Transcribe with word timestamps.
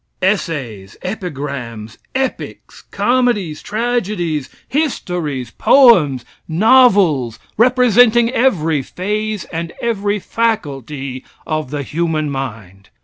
Essays, 0.23 0.97
epigrams, 1.03 1.99
epics, 2.15 2.81
comedies, 2.89 3.61
tragedies, 3.61 4.49
histories, 4.67 5.51
poems, 5.51 6.25
novels, 6.47 7.37
representing 7.55 8.31
every 8.31 8.81
phase 8.81 9.43
and 9.53 9.71
every 9.79 10.17
faculty 10.17 11.23
of 11.45 11.69
the 11.69 11.83
human 11.83 12.31
mind. 12.31 12.89